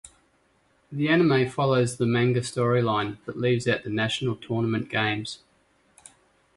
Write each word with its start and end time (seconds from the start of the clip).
The 0.91 1.09
anime 1.09 1.47
follows 1.51 1.97
the 1.97 2.07
manga 2.07 2.41
storyline, 2.41 3.19
but 3.23 3.37
leaves 3.37 3.67
out 3.67 3.83
the 3.83 3.91
National 3.91 4.35
Tournament 4.35 4.89
games. 4.89 5.43